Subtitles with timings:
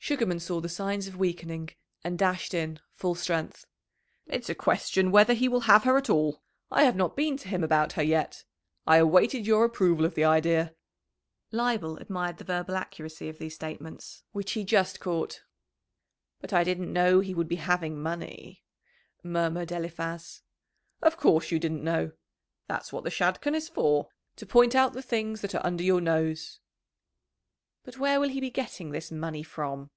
[0.00, 1.68] Sugarman saw the signs of weakening,
[2.02, 3.66] and dashed in, full strength.
[4.26, 6.40] "It's a question whether he will have her at all.
[6.70, 8.46] I have not been to him about her yet.
[8.86, 10.74] I awaited your approval of the idea."
[11.52, 15.42] Leibel admired the verbal accuracy of these statements, which he just caught.
[16.40, 18.64] "But I didn't know he would be having money,"
[19.22, 20.40] murmured Eliphaz.
[21.02, 22.12] "Of course you didn't know.
[22.66, 26.00] That's what the Shadchan is for to point out the things that are under your
[26.00, 26.60] nose."
[27.82, 29.90] "But where will he be getting this money from?"